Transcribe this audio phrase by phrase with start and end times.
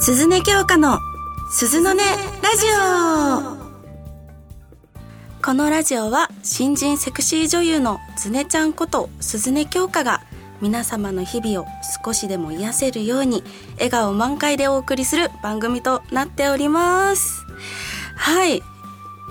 [0.00, 0.98] 鈴音京香の
[1.50, 2.66] 鈴の音ラジ
[3.56, 3.60] オ。
[5.42, 10.22] このラジオは新人セクシー女優のズネちゃんこと鈴音京香が
[10.60, 11.66] 皆様の日々を
[12.04, 13.42] 少しでも癒せるように
[13.74, 17.44] 笑顔満開でお送りする番組となっております。
[18.16, 18.62] はい。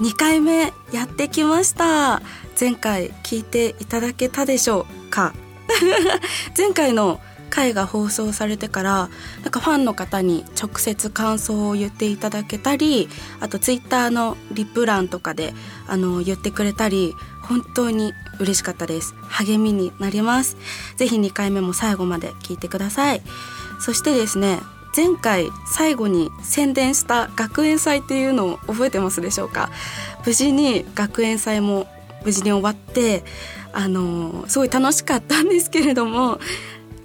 [0.01, 2.21] 2回目やってきました。
[2.59, 5.33] 前回聞いていただけたでしょうか？
[6.57, 7.19] 前回の
[7.59, 9.09] 回が放送されてから
[9.41, 13.09] なんかファンの方に直接感想を言っていただけたり
[13.41, 15.53] あとツイッターのリプ欄とかで
[15.85, 19.13] あの言ってくれたり本当に嬉しかったです。
[19.27, 20.55] 励みになります。
[20.95, 23.21] ぜひ2回目も最後まで聞いてください。
[23.81, 24.59] そしてですね
[24.95, 29.69] 前回最後に宣伝した学園祭っていうのを覚えてますでしょうか？
[30.25, 31.87] 無事に学園祭も
[32.23, 33.25] 無事に終わって
[33.73, 36.39] あのすごい楽しかったんですけれども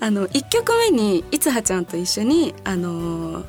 [0.04, 3.42] あの1曲目にいつはちゃんと一緒にあの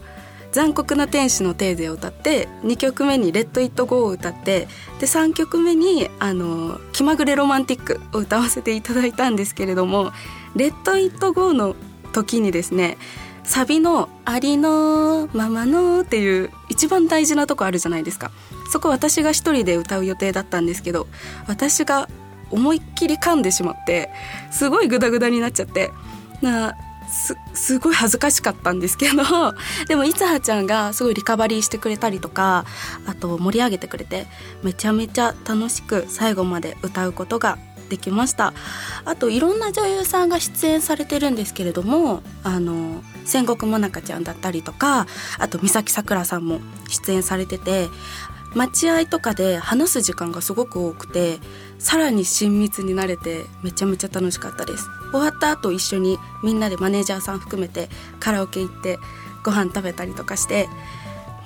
[0.54, 4.70] 残酷な天使のテーゼを歌って2曲目に「レッド・イット・ゴー」を歌って
[5.02, 10.14] で3曲目にあの「気まぐれロマンティック」を歌わせていただいたんですけれども
[10.56, 11.76] 「レッド・イット・ゴー」の
[12.14, 12.98] 時にですね
[13.44, 18.32] サビの「ありのままの」っていう一番大事なとこあるじゃないですか。
[18.72, 21.08] そこ私が一人で歌う予定だったんですけど
[21.48, 22.08] 私が
[22.50, 24.10] 思いっきり噛んでしまって
[24.52, 25.92] すごいグダグダになっちゃって
[26.42, 26.76] な
[27.08, 29.24] すすごい恥ずかしかったんですけど
[29.88, 32.66] でもいつはちゃんがすごいリカバリーしてくれたりとか
[33.06, 34.28] あと盛り上げてくれて
[34.64, 37.58] めちゃめちゃ楽しく最後まで歌うことが
[37.90, 38.54] できました。
[39.06, 45.06] あといろんな女優さんが出演されてるんですけれどもあの戦国もなかちゃんだったりとか
[45.38, 47.90] あと三崎さくらさんも出演されてて
[48.56, 51.40] 待合とかで話す時間がすごく多くて
[51.78, 54.88] さらに親密になれてめちゃめちゃ楽しかったです。
[55.18, 59.00] 終わった後一緒にみんなでマネージャーさん含めてカラオケ行って
[59.44, 60.68] ご飯食べたりとかして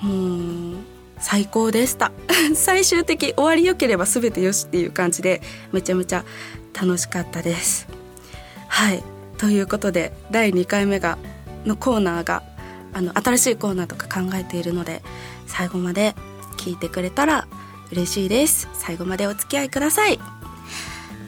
[0.02, 0.76] もう
[1.18, 2.12] 最高でした。
[2.54, 5.42] 最終的終わりよければ全てよしっていう感じで
[5.72, 6.24] めちゃめちゃ
[6.72, 7.86] 楽しかったです。
[8.68, 9.02] はい。
[9.36, 11.18] ということで第2回目が
[11.66, 12.42] のコーナーが
[12.92, 15.02] あの新しいコーナーとか考えているので
[15.46, 16.14] 最後まで
[16.56, 17.46] 聞いてくれたら
[17.92, 18.68] 嬉しいです。
[18.72, 20.18] 最後までお付き合いください。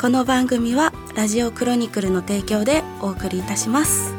[0.02, 4.12] この番組はラジオクロニクルの提供でお送りいたします。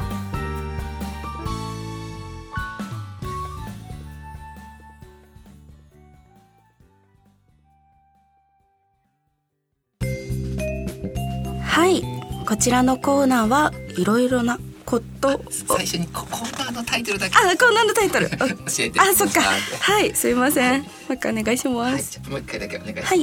[11.60, 12.02] はい
[12.46, 17.36] こちらのコーナーはいろいろなこと最初にコーナーのタイトルだけ。
[17.36, 18.30] あコーナーのタイトル。
[18.32, 18.36] 教
[18.78, 19.00] えて。
[19.00, 19.42] あそっか。
[19.42, 20.80] はいすいません。
[20.80, 23.22] もう一回お願いしはい、ます、じゃあもう一回だけお願いし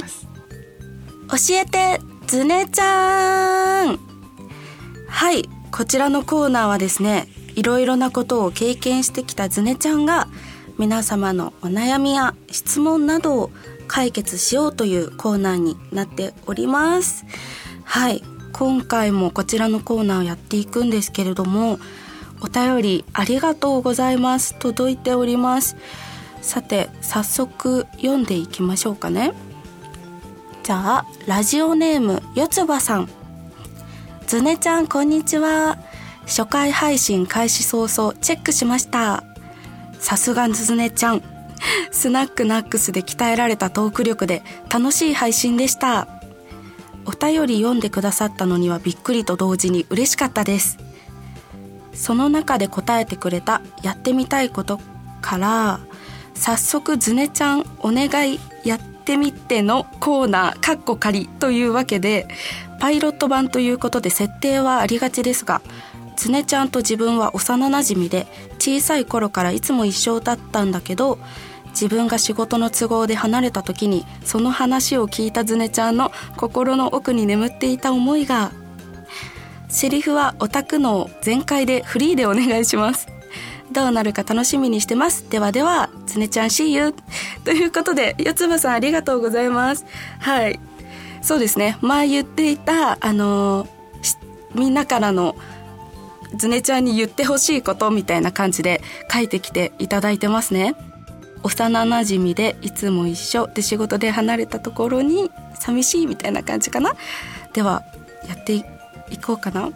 [1.28, 3.98] ます、教えてズネちゃん。
[5.06, 10.28] はいこちらのコーナーはですねいろいろなことを経験してきたズネちゃんが
[10.78, 13.50] 皆様のお悩みや質問などを
[13.86, 17.26] 解決しようというコーナーになっております。
[17.84, 18.22] はい
[18.54, 21.78] 今回もこちらのコーナーをやっていくんですけれども
[22.40, 24.54] お便りありがとうございます。
[24.58, 25.76] 届いております。
[26.40, 29.34] さて早速読んでいきましょうかね。
[30.62, 33.08] じゃあラジオネームよつばさん。
[34.28, 35.76] ズネちゃんこんにちは。
[36.22, 39.24] 初回配信開始早々チェックしました。
[39.98, 41.22] さすがズネちゃん。
[41.90, 46.06] スナックナックスで鍛えられたトーク力で楽しい配信でした。
[47.06, 50.78] お便り読んでくださったのにはびっくりと同時に嬉しかったです。
[51.92, 54.80] その中で答えてくれたやってみたいこと
[55.22, 55.80] から
[56.34, 58.38] 早速ズネちゃんお願い。
[59.02, 62.28] ってみてのコーナーかっこ仮というわけで
[62.80, 65.60] パイロット版ということで設定はありがちですが
[66.16, 68.26] ズネちゃんと自分は幼なじみで
[68.58, 71.18] 小さい頃からいつも一緒だったんだけど
[71.70, 78.52] 自分が仕事の都合で離れた時にその話を聞いたズネちゃんの心の奥に眠っていた思いが
[79.68, 83.08] セリフはオタクの全開でフリーでお願いします。
[83.72, 85.28] どうなるか楽しみにしてます。
[85.28, 86.94] ではではつねちゃん See you
[87.44, 89.84] ということで四つ葉さんありがとうございます。
[90.20, 90.60] はい。
[91.22, 91.78] そうですね。
[91.80, 93.68] 前言っていたあの
[94.54, 95.36] みんなからの
[96.34, 98.80] ズネちゃんに言ってほしいことみたいな感じで
[99.10, 100.74] 書いてきていただいてますね。
[101.42, 103.48] 幼なじみでいつも一緒。
[103.48, 106.94] で仕事で離れたところに寂しいみたいな感じかな。
[107.52, 107.82] では
[108.28, 108.64] やってい
[109.24, 109.70] こうかな。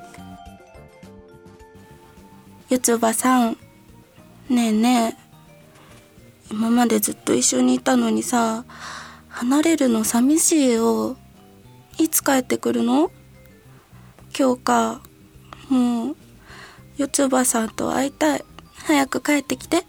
[2.68, 3.65] 四つ葉さん。
[4.48, 6.52] ねえねえ。
[6.52, 8.64] 今までずっと一緒にいたのにさ
[9.28, 11.16] 離れるの寂しいよ。
[11.98, 13.10] いつ帰ってくるの？
[14.38, 15.00] 今日か。
[15.68, 16.16] もう
[16.96, 18.44] 四つ葉さんと会いたい。
[18.84, 19.78] 早く帰ってきて。
[19.78, 19.84] ああ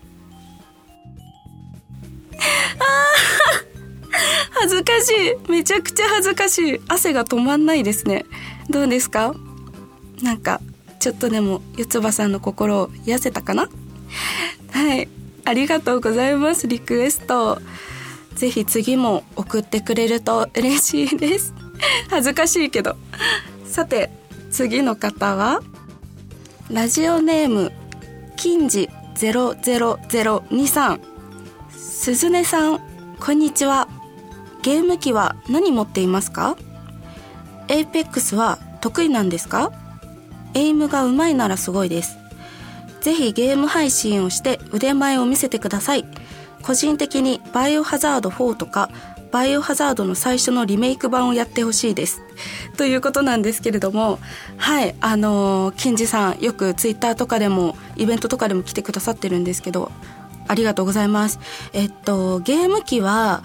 [4.62, 5.12] 恥ずかし
[5.48, 5.52] い。
[5.52, 6.82] めちゃくちゃ恥ずかしい。
[6.88, 8.26] 汗が止まんないですね。
[8.70, 9.36] どうですか？
[10.24, 10.62] なんか
[11.00, 13.70] ちょっとでも四つ葉さんの心を癒せたかな？
[14.78, 15.10] はい。
[15.44, 17.60] ありがとうございますリクエスト。
[18.36, 21.52] ぜひ次も送ってくれると嬉しいです。
[22.12, 22.96] 恥ずかしいけど。
[23.66, 24.12] さて
[24.52, 25.62] 次の方は
[26.70, 27.72] ラジオネーム
[28.36, 31.00] 金次00023
[31.76, 32.80] 鈴音さん
[33.20, 33.88] こんにちは。
[34.62, 36.56] ゲーム機は何持っていますか？
[37.68, 39.72] エイペックスは得意なんですか？
[40.54, 42.16] エイムが上手いならすごいです。
[43.08, 46.04] ぜひゲーム配信をして腕前を見せてください。
[46.62, 48.90] 個人的にバイオハザード4とか
[49.32, 52.22] バイオハザードの最初のリメイク版をやってほしいです。
[52.76, 54.20] ということなんですけれども
[54.58, 59.90] はいあのー、金次さんよくツイッターとかでもイベントとかでも来てくださってるんですけど
[60.50, 61.40] ありがとうございます。
[61.72, 63.42] えっとゲーム機は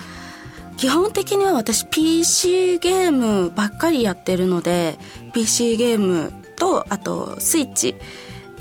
[0.77, 4.99] 基本的には私 PC ゲームばっかりやってるので
[5.33, 7.95] PC ゲームとあとスイッチ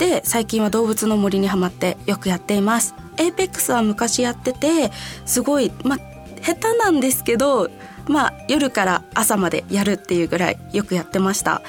[0.02, 2.96] で最近は動物の森にはまってよくやっています。
[3.18, 4.90] エイペックスは昔やってて
[5.26, 5.98] すごいまあ
[6.42, 7.70] 下手なんですけど
[8.08, 11.62] まあ夜から朝までやるっていうぐらいよくやってました。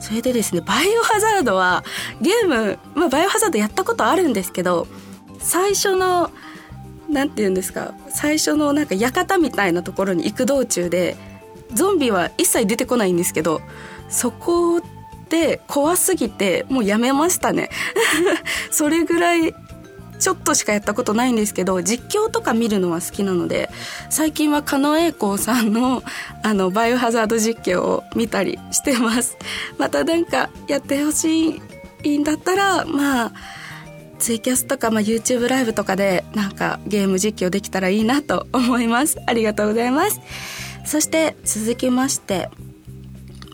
[0.00, 1.82] それでですねバイオハザードは
[2.20, 4.86] ゲーム、まあ、バイオハザードやったことあるんですけど
[5.40, 6.30] 最初の
[7.08, 11.16] 何て言うんですか最初のなんか館みたいなところに行く道中で
[11.72, 13.62] ゾンビは一切出てこないんですけど
[14.08, 14.80] そこ
[15.28, 17.70] で怖すぎてもうやめましたね。
[18.70, 19.54] それぐらい
[20.18, 23.68] ちょっとしかやったことないんですけど実況とか見るのは好きなので
[24.10, 26.02] 最近は狩野英孝さんの
[26.42, 29.36] あのバイオハザード実況を見たりしてます。
[29.78, 31.60] またなんかやってほし
[32.02, 33.32] いんだったらまあ
[34.18, 39.18] ツイキャスとか、まあ、YouTube ライブとかでなんかゲーム実況できたらいいなと思います。
[39.26, 40.20] ありがとうございます。
[40.86, 42.48] そして続きまして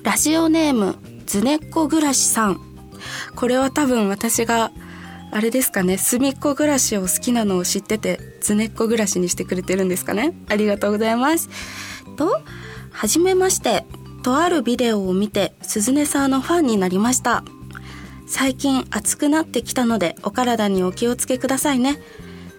[0.03, 0.97] ラジオネーム
[1.31, 2.61] ずねっこ暮らしさん。
[3.37, 4.73] これは多分私が
[5.31, 10.35] あれですかね隅っこ暮らしを好きなのを知っててずねっこ暮らしにしてくれてるんですかね。
[10.49, 11.49] ありがとうございます。
[12.17, 12.41] と
[12.91, 13.87] はじめまして。
[14.25, 17.45] とあるビデオを見て鈴音さんのファンになりました。
[18.27, 22.01] 最近暑くなってきたのでお体にお気をつけくださいね。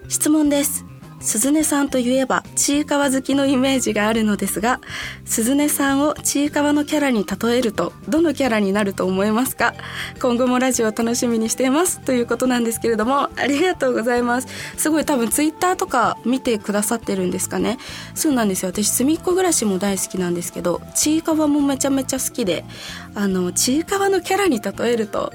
[0.08, 0.86] 質問です。
[1.22, 4.82] 鈴音さんといえばちいかわ好きのイメージがあるのですが
[5.24, 9.74] 鈴音さんをちいかわのキャラに例えるとどのキャラになると思いますか？
[10.20, 12.02] 今後もラジオ楽しみにしています。
[12.02, 14.48] ということなんですけれどもありがとうございます。
[14.78, 17.78] すごい多分ツイッターとか見てくださってるんですかね？
[18.16, 18.72] そうなんですよ。
[18.72, 22.66] 私すみっこ暮らしも大好きなんですけどちいかわもめちゃめちゃ好きで
[23.14, 25.32] あのちいかわのキャラに例えると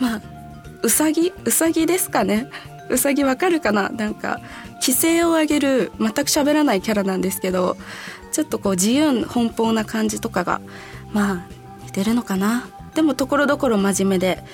[0.00, 0.22] まあ
[0.82, 1.32] うさぎ？
[1.44, 2.48] うさぎですかね？
[2.88, 3.90] うさぎわかるかな？
[3.90, 4.40] なんか
[4.82, 7.76] 規制を上げる全く喋らないキャラなんですけど
[8.32, 10.60] ちょっとこう自由奔放な感じとかが
[11.12, 11.46] まあ
[11.84, 12.68] 似てるのかな。
[12.94, 14.44] でもところどころ真面目で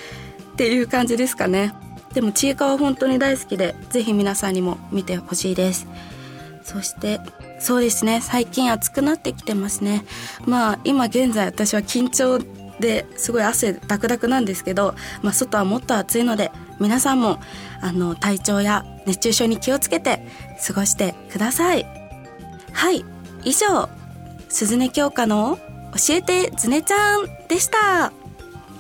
[0.53, 1.73] っていう感じですかね。
[2.13, 5.87] でもちいかわ本当に大好きでぜひ皆さんにも見てほしいです。
[6.63, 7.21] そして
[7.59, 8.21] そうですね。
[8.21, 10.05] 最近暑くなってきてますね。
[10.45, 12.45] まあ今現在私は緊張
[12.81, 17.39] ですごい汗ダクダクなんですけど、まあ、外はもっと暑いので皆さんも
[17.81, 20.27] あの体調や熱中症に気をつけて
[20.67, 21.87] 過ごしてください。
[22.73, 23.05] はい
[23.45, 23.89] 以上
[24.49, 25.59] 鈴音京香の
[25.95, 28.13] 教えてずねちゃんでした。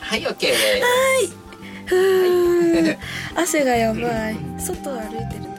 [0.00, 0.62] はい OK です。
[0.62, 0.88] は
[1.24, 1.38] い。
[1.86, 2.98] ふー、はい、
[3.34, 4.36] 汗がやばい。
[4.58, 5.57] 外歩いてる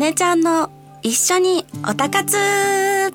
[0.00, 0.70] ねちゃんの
[1.02, 3.12] 一緒におたかつは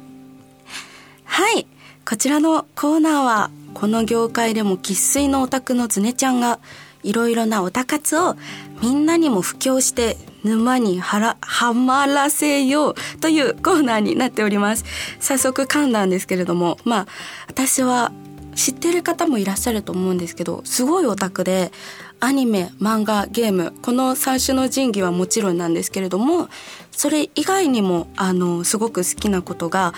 [1.57, 1.65] い。
[2.07, 6.59] こちらのコーナーは、この業界でも生粋のオタクのつねちゃんが、
[7.01, 8.35] いろいろなおたかつを
[8.83, 14.85] みんなにも布教して沼にはら、はまらせようというコーナーになっております。
[15.19, 17.07] 早速噛んだんですけれども、まあ、
[17.47, 18.11] 私は
[18.53, 21.71] 知ってる方もいらっしゃると思うんですけど、すごいオタクで、
[22.19, 26.49] アニメ、漫画、ゲーム、この三種の神器はもちろんなんですけれども、
[26.91, 29.93] それ以外にも、あの、すごく好きなことが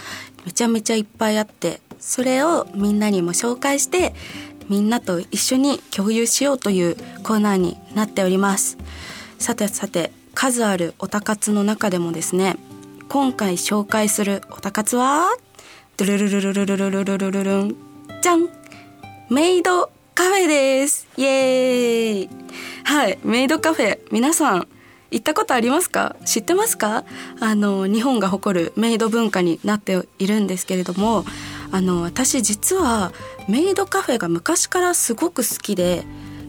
[0.45, 4.13] めちゃめちゃいっぱいあって、それをみんなにも紹介して、
[4.69, 8.77] みんなと一緒に共有しようというコーナーになっております。
[9.39, 12.57] さてさて、数あるオタ活の中でもですね、
[13.09, 15.27] 今回紹介するオタ活は、
[15.95, 17.75] ドゥルルルルルルルルルルルルン、
[18.21, 18.50] じゃん
[19.29, 21.07] メイドカフェです。
[21.15, 22.29] イエーイ。
[22.86, 24.00] はい、メイドカフェ。
[24.12, 24.67] 皆さん、
[25.12, 26.15] 行ったことありますか？
[26.25, 27.05] 知ってますか？
[27.39, 31.24] あの日本が誇るメイド文化になっているんですけれども
[31.71, 33.12] あの私実は
[33.47, 36.03] メイドカフェが昔からすごく好きで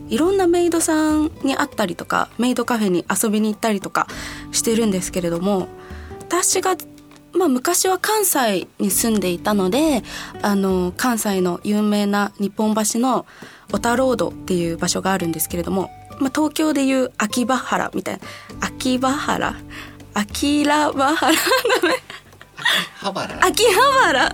[0.08, 4.06] いろんなメイドさんに会ったりとかメイドカフェに遊びに行ったりとか
[4.50, 5.68] してるんですけれども
[6.20, 6.74] 私が
[7.32, 10.02] まあ、昔は関西に住んでいたので
[10.42, 13.26] あの関西の有名な日本橋の
[13.70, 18.20] 小田ロードっていう場所があるんですけれども、まあ、東京でいう秋葉原みたいな
[18.66, 19.54] 秋葉原？
[20.14, 21.32] 秋葉原？
[23.42, 24.32] 秋葉原？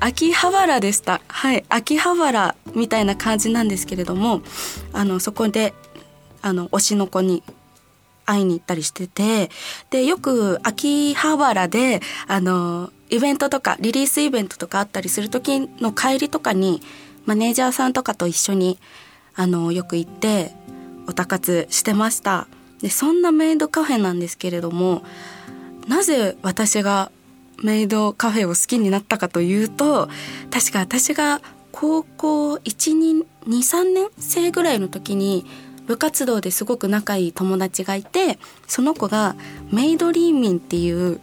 [0.00, 1.20] 秋葉原でした。
[1.28, 1.64] はい。
[1.68, 4.42] 秋葉原みたいな感じなんですけれども
[4.92, 5.74] あのそこで
[6.42, 7.42] あの推しの子に
[8.26, 9.50] 会いに行ったりしてて
[9.90, 16.80] でよく秋葉原であのイベントとかリリースイベントとかあったりする時の帰りとかに
[17.26, 18.78] マネージャーさんとかと一緒に
[19.34, 20.52] あのよく行って
[21.06, 22.46] おたかつしてました。
[22.80, 25.02] でそんなメイドカフェなんですけれども
[25.88, 27.10] なぜ私が
[27.62, 30.08] メイドカフェを好きになったかというと
[30.50, 31.40] 確か私が
[31.72, 35.46] 高校123年生ぐらいの時に
[35.86, 39.36] 部活動ですごく仲いい友達がいてその子が
[39.72, 41.20] メイドリーミンっていう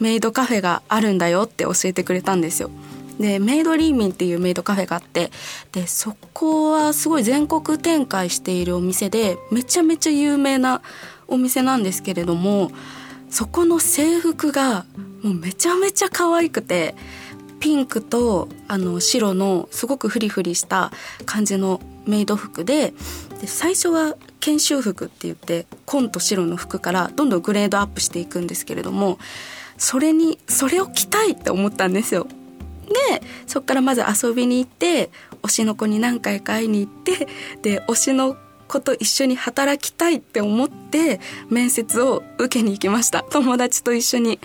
[0.00, 2.70] メイドカフェがあるんだよって教えてくれたんですよ。
[3.18, 5.32] でメイドリーミンっていうメイドカフェがあって
[5.72, 10.82] でそこはすごい全国展開しているお店でめちゃめちゃ有名な
[11.26, 12.70] お店なんですけれども
[13.28, 14.86] そこの制服が
[15.22, 16.94] もうめちゃめちゃ可愛くて
[17.58, 20.92] ピンクとあの白のすごくフリフリした
[21.26, 22.94] 感じのメイド服で
[23.40, 29.18] で最初は研修服って言って紺と白の服からどんどんグレードアップしていくんですけれども
[29.76, 32.26] それにそれを着たいって思ったんですよ。
[33.10, 35.10] でそっからまず遊びに行って
[35.42, 37.28] 推しの子に何回か会いに行って
[37.62, 38.36] で推しの
[38.66, 43.22] 子と一緒に働きたいって思って面接を受けに行きました。
[43.22, 44.40] 友達と一緒に。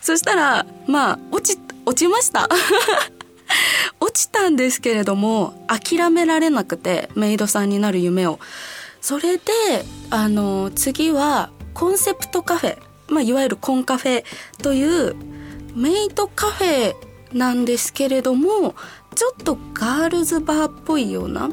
[0.00, 2.48] そしたらまあ落ち落ちました。
[4.00, 8.38] 落ちたんですけれども諦められなくてメイドさんになる夢を。
[9.00, 9.52] それで
[10.10, 12.78] あの次はコンセプトカフェ、
[13.08, 14.24] まあ、いわゆるコンカフェ
[14.60, 15.14] という
[15.74, 16.94] メイドカフェ
[17.32, 18.74] なんですけれども
[19.14, 21.50] ちょっとガールズバーっぽいような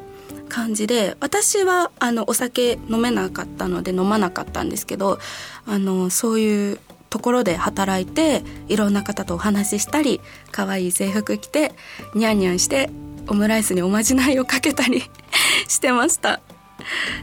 [0.50, 5.20] 感じで私はあのお酒飲めなかったので飲まなかったんですけど
[5.68, 6.80] あのそういう
[7.16, 10.20] ところで働いていろんな方とお話ししたり
[10.52, 11.72] 可愛い制服着て
[12.14, 12.90] ニャンニャンして
[13.28, 15.02] オムライスにおまじないをかけたり
[15.70, 16.42] してました。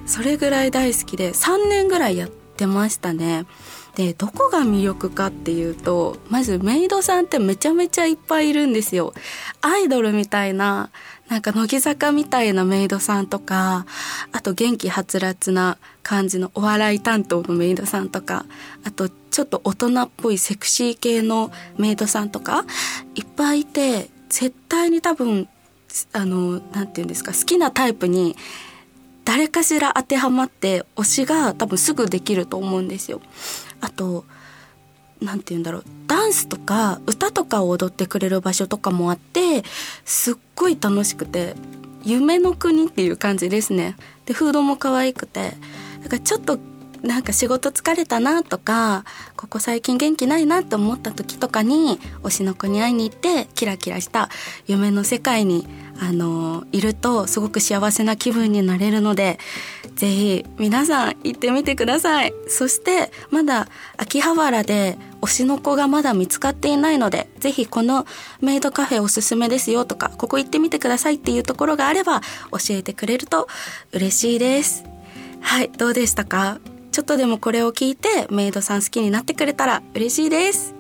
[0.07, 3.45] それぐらい大好きで3年ぐらいやってましたね。
[3.97, 9.13] でどこが魅力かっていうとまずメイドさんってめちゃめちゃいっぱいいるんですよ
[9.61, 10.91] アイドルみたいな
[11.29, 13.87] なんか乃木坂みたいなメイドさんとか
[14.33, 18.47] あと元気はつらつな感じのお笑い担当のメイドさんとか
[18.85, 22.65] あとちょっと大人っぽいセクシー系のメイドさんとか
[23.15, 25.49] いっぱいいて絶対に多分
[26.13, 28.37] あの何て言うんですか好きなタイプに
[29.25, 33.21] 誰かしら当てはまって推しが多分すぐできると思うんですよ。
[33.83, 34.25] あと
[35.21, 35.85] 何て言うんだろう。
[36.07, 39.63] ダンスとか歌とかを踊ってくれる場所とかもあって
[40.07, 41.55] すっごい楽しくて
[42.05, 43.97] 夢の国っていう感じですね。
[44.25, 45.53] でフードも可愛くて。
[46.03, 46.59] だからちょっと
[47.03, 49.05] なんか仕事疲れたなとか
[49.37, 54.29] ここ最近元気ないなと思った時とかに推しの子に会いに行ってキラキラした
[54.67, 55.67] 夢の世界に
[56.05, 59.39] あのいるとすごく幸せな気分になれるので
[59.95, 62.35] ぜひ皆さん行ってみてください。
[62.49, 68.05] そしてまだ秋葉原で推しの子がまだ見つかっていないのでぜひこの
[68.41, 73.47] メイドカフェおすすめですよとかここ行ってみてくださいっていうところがあれば教えてくれると
[73.93, 74.83] 嬉しいです。
[75.41, 76.59] はいどうでしたか？
[76.91, 80.75] ちょっとでもこれを聞いてメイドさん好きになってくれたら嬉しいです。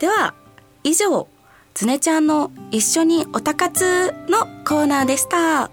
[0.00, 0.34] では
[0.82, 1.28] 以上
[1.74, 5.72] つねちゃんの一緒におたかつのコーナーでした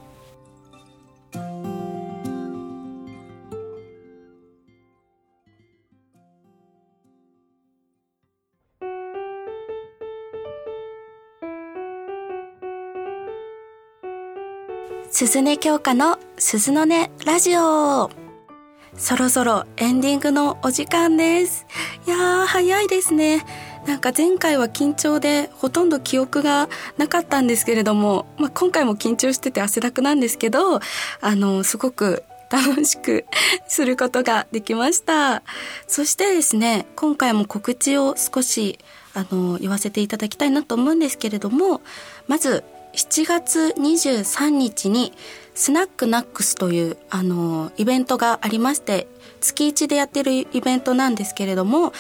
[15.12, 16.90] 鈴音京香の鈴の音
[17.26, 18.10] ラジオ
[18.98, 21.66] そろそろエンディングのお時間です。
[22.06, 23.46] いやー、早いですね。
[23.86, 30.80] なんか前回は緊張でほとんど記憶がなかったんですけれども、まあ、今回も緊張してて汗だくなんですけど、
[31.22, 33.26] あの、すごく 楽しく
[33.68, 35.42] することができました。
[35.88, 38.78] そしてですね、今回も告知を少し、
[39.14, 41.82] あの、言わせていただきたいなと思うんですけれども、
[42.28, 45.14] まず、7月23日に
[45.56, 49.08] スナックナックスというあのイベントがありまして
[49.40, 51.94] 月1でやってるイベントなんですけれども、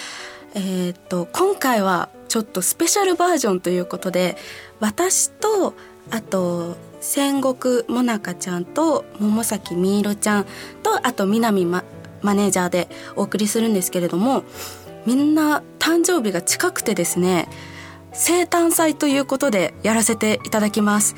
[0.53, 4.38] えー、っと今回はちょっとスペシャルバージョンということで
[4.79, 5.74] 私と
[6.10, 10.46] あと戦国もなかちゃんと桃崎みいろちゃん
[10.84, 11.84] とあと南マ
[12.22, 14.43] マネージャーでお送りするんですけれども
[15.05, 17.48] みんな誕生日が近くてですね
[18.13, 21.15] 生誕祭ということでやらせていただきます。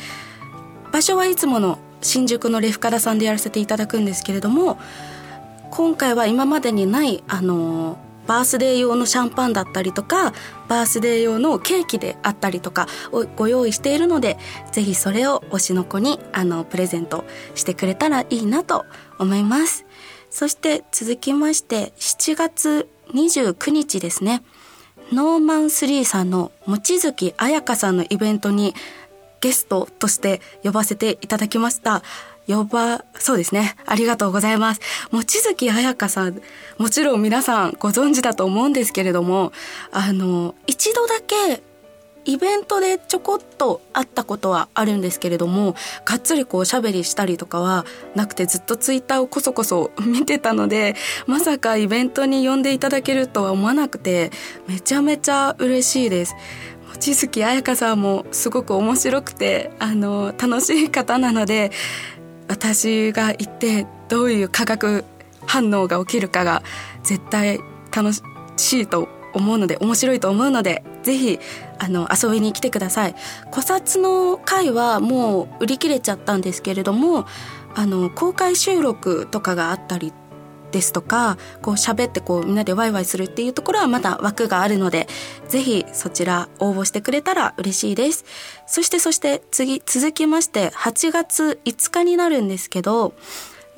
[0.91, 4.77] 場所はいつもの新宿のレフカラさんでやらせていただくんですけれども
[5.71, 10.33] 今回は今までにないあのバースデー用のシャンパンだったりとか
[10.67, 14.37] バースデー用のケーキであったりとかをご用意しているので
[14.71, 17.23] ぜひそれを推しの子にあのプレゼント
[17.55, 18.85] してくれたらいいなと
[19.19, 19.85] 思います
[20.29, 24.43] そして続きまして7月29日ですね
[25.11, 28.73] ノーマン3さんの望月彩香さんのイベントに
[29.41, 32.01] ゲストとして呼ばせていただきました。
[32.47, 33.75] 呼ば、そうですね。
[33.85, 34.81] ありがとうございます。
[35.11, 36.41] 望月彩香さん、
[36.77, 39.51] もちろん皆さんご存知だと思うんですけれども、
[39.91, 41.63] あの、一度だけ
[42.25, 47.85] イベントでちょこっと会ったことはあるんですけれどもがっつりこうおしゃべりしたりとかは
[48.15, 50.95] なくてずっとツイッターをこそこそ見てたので
[51.27, 54.31] まさかイベントに呼んでいただけるとは思わなくて
[54.67, 56.35] めちゃめちゃ嬉しいです。
[56.93, 61.71] 望月彩香さんもすごく面白くてあの楽しい方なので
[62.47, 65.05] 私が行ってどういう化学
[65.45, 66.63] 反応が起きるかが
[67.03, 67.59] 絶対
[67.95, 68.21] 楽し
[68.73, 71.39] いと思うので面白いと思うのでぜひ
[71.79, 73.15] あの遊びに来てください。
[73.51, 77.25] 古刹の回はもう売り切れちゃったんですけれども
[77.75, 80.13] あの公開収録とかがあったり
[80.73, 85.07] ですとかこう喋ってこうみんなでワイワイするっていうところはまだ枠があるので
[85.47, 88.25] ぜひそちら応募してくれたら嬉しいです。
[88.67, 93.13] そしてそして次続きまして8月5日になるんですけど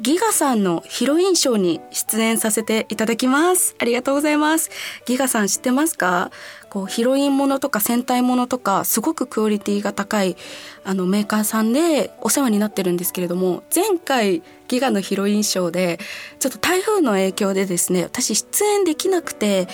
[0.01, 3.77] ギガさんのヒロインショーに出演させていただきます。
[3.79, 4.69] ありがとうございます。
[5.05, 6.31] ギガさん知ってますか？
[6.69, 10.35] こう、ヒロインものとか戦隊ものとか、すごくクオリティが高い、
[10.83, 15.97] あの、メーカーさんでお世話になってるんですけれども、前回、ギガのヒロインショーで、
[16.39, 19.69] ちょっと台風の影響でですね、私出演できなくて、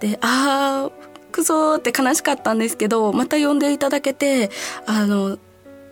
[0.00, 4.50] で、あー、くそーって悲しかったんですけど、また呼んでいただけて、
[4.84, 5.38] あの、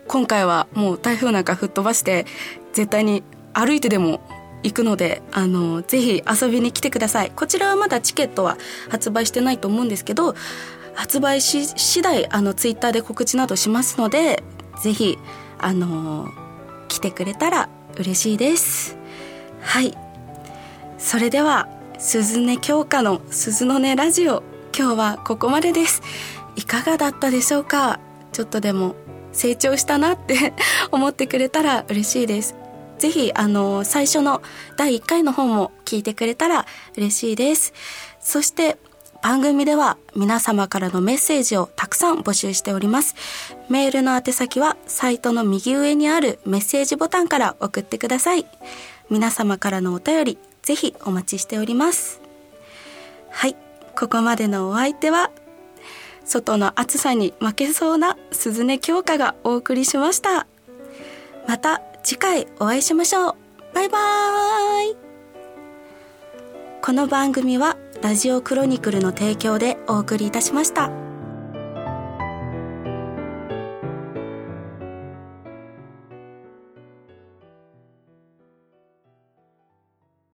[0.07, 2.27] 今回はもう台風なんか吹っ飛ばして、
[2.73, 4.21] 絶対に歩いてでも
[4.63, 7.31] 行くのであのぜひ遊びに来てください。
[7.35, 8.57] こちらはまだチケットは
[8.89, 10.35] 発売してないと思うんですけど
[10.93, 14.43] 発売し次第あのツイッターで告知などしますので
[14.81, 15.17] ぜひ
[15.57, 16.29] あの
[16.87, 18.97] 来てくれたら嬉しいです。
[19.61, 19.97] はい。
[20.97, 24.43] それでは鈴音京香の鈴の音ラジオ
[24.77, 26.01] 今日はここまでです。
[26.55, 27.99] いかがだったでしょうか？
[28.31, 28.95] ちょっとでも
[29.31, 30.53] 成長したなって
[30.91, 32.55] 思ってくれたら嬉しいです。
[33.01, 34.43] ぜひ、あの、最初の
[34.77, 37.73] 第1回の方も聞いてくれたら嬉しいです。
[38.19, 38.77] そして、
[39.23, 43.15] 番組では皆様からのメッセージをたくさん募集しております。
[43.69, 48.45] メールの宛先はサイトの右上にあるメッセージボタンから送ってください。
[49.09, 52.21] 皆様からのお便り、ぜひお待ちしております。
[53.31, 53.55] はい、
[53.97, 55.31] ここまでのお相手は、
[56.23, 60.45] 外の暑さに負けそうな鈴音京香がお送りしました。
[61.47, 63.35] また次回お会いしましょう。
[63.73, 64.97] バイバーイ
[66.81, 71.10] この番組はラジオクロニクルの提供でお送りいたしました。